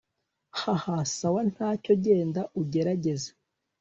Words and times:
hhhm 0.59 0.97
sawa 1.15 1.41
ntacyo 1.51 1.93
genda 2.05 2.41
ugerageze 2.61 3.29